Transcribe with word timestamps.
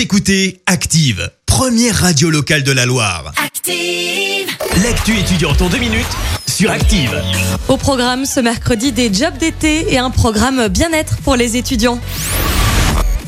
Vous 0.00 0.04
écoutez 0.04 0.62
Active, 0.64 1.30
première 1.44 1.94
radio 1.94 2.30
locale 2.30 2.62
de 2.62 2.72
la 2.72 2.86
Loire. 2.86 3.34
Active. 3.36 4.48
L'actu 4.82 5.18
étudiante 5.18 5.60
en 5.60 5.68
deux 5.68 5.76
minutes 5.76 6.06
sur 6.46 6.70
Active. 6.70 7.22
Au 7.68 7.76
programme 7.76 8.24
ce 8.24 8.40
mercredi 8.40 8.92
des 8.92 9.12
jobs 9.12 9.36
d'été 9.36 9.92
et 9.92 9.98
un 9.98 10.08
programme 10.08 10.68
bien-être 10.68 11.18
pour 11.18 11.36
les 11.36 11.58
étudiants. 11.58 12.00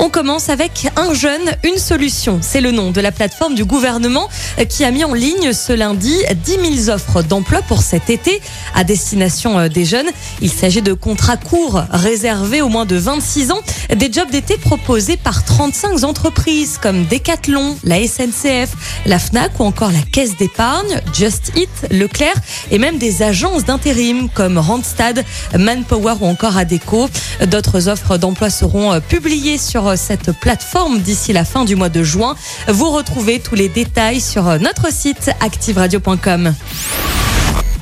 On 0.05 0.11
commence 0.11 0.49
avec 0.49 0.89
Un 0.97 1.15
jeune, 1.15 1.53
une 1.63 1.79
solution. 1.79 2.41
C'est 2.43 2.61
le 2.61 2.73
nom 2.73 2.91
de 2.91 3.01
la 3.01 3.13
plateforme 3.13 3.55
du 3.55 3.65
gouvernement 3.65 4.29
qui 4.69 4.85
a 4.85 4.91
mis 4.91 5.05
en 5.05 5.15
ligne 5.15 5.53
ce 5.53 5.73
lundi 5.73 6.13
10 6.45 6.87
000 6.87 6.97
offres 6.97 7.23
d'emploi 7.23 7.63
pour 7.63 7.83
cet 7.83 8.11
été 8.11 8.43
à 8.75 8.83
destination 8.83 9.61
euh, 9.61 9.69
des 9.69 9.85
jeunes. 9.85 10.09
Il 10.41 10.51
s'agit 10.51 10.83
de 10.83 10.93
contrats 10.93 11.37
courts 11.37 11.85
réservés 11.91 12.63
aux 12.63 12.69
moins 12.69 12.85
de 12.85 12.97
26 12.97 13.53
ans, 13.53 13.61
des 13.95 14.13
jobs 14.13 14.29
d'été 14.29 14.57
proposés 14.57 15.17
par 15.17 15.45
35 15.45 16.03
entreprises 16.03 16.79
comme 16.83 17.05
Decathlon, 17.05 17.77
la 17.85 18.05
SNCF, 18.05 18.71
la 19.07 19.21
FNAC 19.21 19.61
ou 19.61 19.63
encore 19.63 19.93
la 19.93 20.03
Caisse 20.11 20.37
d'épargne, 20.37 21.01
Just 21.15 21.53
Eat, 21.55 21.71
Leclerc 21.93 22.35
et 22.73 22.79
même 22.79 22.99
des 22.99 23.23
agences 23.23 23.65
d'intérim 23.67 24.29
comme 24.31 24.59
Randstad, 24.59 25.25
Manpower 25.57 26.15
ou 26.23 26.27
encore 26.27 26.57
Adeco. 26.57 27.09
D'autres 27.47 27.89
offres 27.89 28.17
d'emploi 28.17 28.51
seront 28.51 28.93
euh, 28.95 28.99
publiées 28.99 29.59
sur 29.59 29.92
cette 29.97 30.33
plateforme 30.33 31.01
d'ici 31.01 31.33
la 31.33 31.45
fin 31.45 31.65
du 31.65 31.77
mois 31.77 31.89
de 31.89 32.03
juin. 32.03 32.35
Vous 32.69 32.91
retrouvez 32.91 33.41
tous 33.41 33.55
les 33.55 33.69
détails 33.69 34.21
sur 34.21 34.49
euh, 34.49 34.59
notre 34.59 34.93
site 34.93 35.31
activeradio.com. 35.41 36.55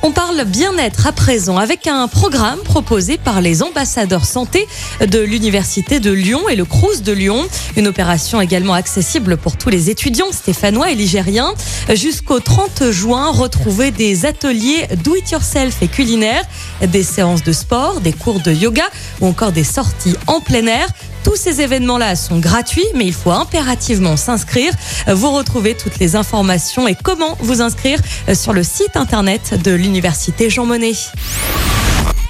On 0.03 0.11
parle 0.11 0.45
bien-être 0.45 1.05
à 1.05 1.11
présent 1.11 1.57
avec 1.57 1.85
un 1.85 2.07
programme 2.07 2.59
proposé 2.61 3.19
par 3.19 3.39
les 3.39 3.61
ambassadeurs 3.61 4.25
santé 4.25 4.67
de 4.99 5.19
l'Université 5.19 5.99
de 5.99 6.09
Lyon 6.09 6.49
et 6.49 6.55
le 6.55 6.65
Crous 6.65 7.03
de 7.03 7.11
Lyon. 7.11 7.45
Une 7.75 7.87
opération 7.87 8.41
également 8.41 8.73
accessible 8.73 9.37
pour 9.37 9.57
tous 9.57 9.69
les 9.69 9.91
étudiants 9.91 10.31
stéphanois 10.31 10.89
et 10.89 10.95
ligériens. 10.95 11.53
Jusqu'au 11.93 12.39
30 12.39 12.89
juin, 12.89 13.29
retrouvez 13.31 13.91
des 13.91 14.25
ateliers 14.25 14.87
do-it-yourself 15.03 15.83
et 15.83 15.87
culinaires, 15.87 16.45
des 16.81 17.03
séances 17.03 17.43
de 17.43 17.51
sport, 17.51 18.01
des 18.01 18.13
cours 18.13 18.39
de 18.39 18.51
yoga 18.51 18.85
ou 19.19 19.27
encore 19.27 19.51
des 19.51 19.63
sorties 19.63 20.15
en 20.25 20.41
plein 20.41 20.65
air. 20.65 20.87
Tous 21.23 21.35
ces 21.35 21.61
événements-là 21.61 22.15
sont 22.15 22.39
gratuits, 22.39 22.85
mais 22.95 23.05
il 23.05 23.13
faut 23.13 23.31
impérativement 23.31 24.17
s'inscrire. 24.17 24.73
Vous 25.07 25.31
retrouvez 25.31 25.75
toutes 25.75 25.99
les 25.99 26.15
informations 26.15 26.87
et 26.87 26.95
comment 26.95 27.37
vous 27.39 27.61
inscrire 27.61 27.99
sur 28.33 28.53
le 28.53 28.63
site 28.63 28.95
internet 28.95 29.61
de 29.63 29.71
l'Université 29.71 30.49
Jean 30.49 30.65
Monnet. 30.65 30.93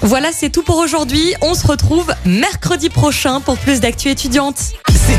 Voilà, 0.02 0.30
c'est 0.32 0.50
tout 0.50 0.62
pour 0.62 0.78
aujourd'hui. 0.78 1.34
On 1.42 1.54
se 1.54 1.66
retrouve 1.66 2.12
mercredi 2.26 2.90
prochain 2.90 3.40
pour 3.40 3.56
plus 3.56 3.80
d'actu 3.80 4.08
étudiantes. 4.08 4.72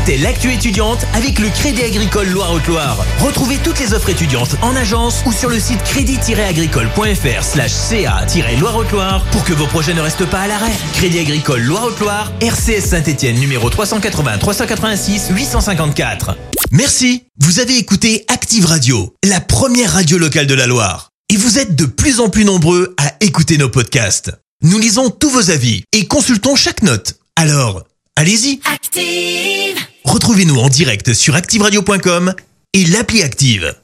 C'était 0.06 0.18
l'actu 0.18 0.52
étudiante 0.52 1.06
avec 1.14 1.38
le 1.38 1.48
Crédit 1.48 1.82
Agricole 1.82 2.28
Loire-Haute-Loire. 2.28 3.06
Retrouvez 3.20 3.56
toutes 3.56 3.80
les 3.80 3.94
offres 3.94 4.10
étudiantes 4.10 4.54
en 4.60 4.76
agence 4.76 5.22
ou 5.24 5.32
sur 5.32 5.48
le 5.48 5.58
site 5.58 5.82
crédit-agricole.fr 5.82 7.42
slash 7.42 7.72
ca-loire-haute-loire 7.72 9.24
pour 9.30 9.44
que 9.44 9.54
vos 9.54 9.66
projets 9.66 9.94
ne 9.94 10.02
restent 10.02 10.26
pas 10.26 10.40
à 10.40 10.46
l'arrêt. 10.46 10.74
Crédit 10.92 11.20
Agricole 11.20 11.62
Loire-Haute-Loire, 11.62 12.32
RCS 12.42 12.82
Saint-Etienne 12.82 13.36
numéro 13.36 13.70
380 13.70 14.36
386 14.36 15.30
854. 15.30 16.36
Merci. 16.70 17.22
Vous 17.40 17.60
avez 17.60 17.78
écouté 17.78 18.26
Active 18.28 18.66
Radio, 18.66 19.14
la 19.24 19.40
première 19.40 19.94
radio 19.94 20.18
locale 20.18 20.46
de 20.46 20.54
la 20.54 20.66
Loire. 20.66 21.08
Et 21.30 21.38
vous 21.38 21.58
êtes 21.58 21.74
de 21.76 21.86
plus 21.86 22.20
en 22.20 22.28
plus 22.28 22.44
nombreux 22.44 22.94
à 22.98 23.14
écouter 23.24 23.56
nos 23.56 23.70
podcasts. 23.70 24.32
Nous 24.60 24.78
lisons 24.78 25.08
tous 25.08 25.30
vos 25.30 25.50
avis 25.50 25.82
et 25.92 26.06
consultons 26.06 26.56
chaque 26.56 26.82
note. 26.82 27.14
Alors, 27.36 27.84
allez-y. 28.16 28.60
Active. 28.70 29.93
Retrouvez-nous 30.04 30.56
en 30.56 30.68
direct 30.68 31.14
sur 31.14 31.34
activeradio.com 31.34 32.34
et 32.74 32.84
l'appli 32.86 33.22
Active. 33.22 33.74